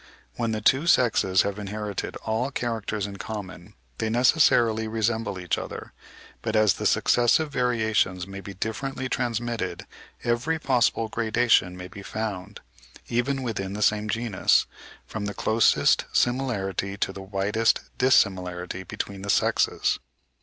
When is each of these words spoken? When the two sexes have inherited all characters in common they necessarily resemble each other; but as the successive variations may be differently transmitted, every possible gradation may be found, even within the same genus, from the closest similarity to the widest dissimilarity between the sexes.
When 0.35 0.51
the 0.51 0.61
two 0.61 0.87
sexes 0.87 1.43
have 1.43 1.59
inherited 1.59 2.15
all 2.25 2.49
characters 2.49 3.05
in 3.05 3.17
common 3.17 3.75
they 3.99 4.09
necessarily 4.09 4.87
resemble 4.87 5.39
each 5.39 5.59
other; 5.59 5.93
but 6.41 6.55
as 6.55 6.73
the 6.73 6.87
successive 6.87 7.51
variations 7.51 8.25
may 8.25 8.41
be 8.41 8.55
differently 8.55 9.07
transmitted, 9.07 9.85
every 10.23 10.57
possible 10.57 11.07
gradation 11.07 11.77
may 11.77 11.87
be 11.87 12.01
found, 12.01 12.61
even 13.09 13.43
within 13.43 13.73
the 13.73 13.83
same 13.83 14.09
genus, 14.09 14.65
from 15.05 15.25
the 15.25 15.35
closest 15.35 16.05
similarity 16.11 16.97
to 16.97 17.13
the 17.13 17.21
widest 17.21 17.81
dissimilarity 17.99 18.81
between 18.81 19.21
the 19.21 19.29
sexes. 19.29 19.99